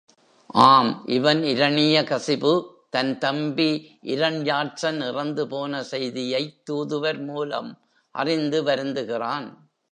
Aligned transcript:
ஆம், 0.61 1.03
இவன் 1.07 1.41
இரணியகசிபு 1.43 2.53
தன் 2.89 3.17
தம்பி 3.17 3.67
இரண்யாட்சன் 4.03 5.07
இறந்து 5.07 5.47
போன 5.47 5.83
செய்தியைத் 5.83 6.65
தூதர் 6.65 7.23
மூலம் 7.23 7.71
அறிந்து 8.15 8.63
வருந்துகிறான். 8.63 9.47